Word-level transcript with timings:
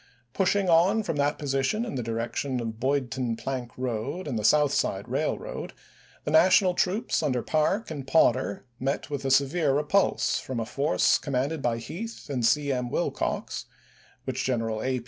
Push 0.33 0.55
ing 0.55 0.67
on 0.67 1.03
from 1.03 1.15
that 1.17 1.37
position 1.37 1.85
in 1.85 1.93
the 1.93 2.01
direction 2.01 2.53
of 2.53 2.57
the 2.57 2.65
Boydton 2.65 3.35
Plank 3.37 3.69
road 3.77 4.27
and 4.27 4.35
the 4.39 4.43
South 4.43 4.73
Side 4.73 5.05
Eailroad, 5.05 5.73
the 6.23 6.31
National 6.31 6.73
troops 6.73 7.21
under 7.21 7.43
Parke 7.43 7.91
and 7.91 8.07
Potter 8.07 8.65
met 8.79 9.11
with 9.11 9.25
a 9.25 9.29
severe 9.29 9.73
repulse 9.73 10.39
from 10.39 10.59
a 10.59 10.65
force 10.65 11.19
commanded 11.19 11.61
by 11.61 11.77
Heth 11.77 12.31
and 12.31 12.43
C. 12.43 12.71
M. 12.71 12.89
Wilcox, 12.89 13.65
which 14.25 14.43
General 14.43 14.81
A. 14.81 14.99